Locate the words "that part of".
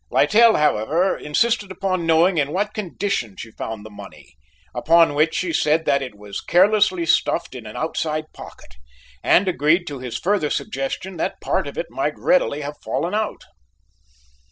11.17-11.77